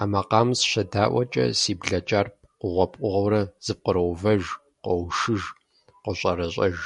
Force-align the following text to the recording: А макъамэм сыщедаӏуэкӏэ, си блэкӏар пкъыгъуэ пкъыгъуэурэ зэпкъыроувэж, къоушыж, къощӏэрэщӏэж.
А 0.00 0.02
макъамэм 0.12 0.50
сыщедаӏуэкӏэ, 0.58 1.44
си 1.60 1.72
блэкӏар 1.78 2.26
пкъыгъуэ 2.38 2.86
пкъыгъуэурэ 2.90 3.42
зэпкъыроувэж, 3.64 4.42
къоушыж, 4.84 5.42
къощӏэрэщӏэж. 6.02 6.76